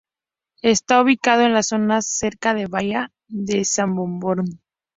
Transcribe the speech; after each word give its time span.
Está 0.63 0.99
ubicado 0.99 1.43
en 1.43 1.53
la 1.53 1.61
zona 1.61 2.01
cercana 2.01 2.61
a 2.61 2.63
la 2.63 2.67
Bahía 2.69 3.11
de 3.27 3.63
Samborombón. 3.63 4.59